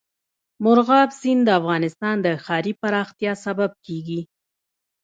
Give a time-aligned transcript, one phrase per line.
[0.63, 4.21] مورغاب سیند د افغانستان د ښاري پراختیا سبب کېږي.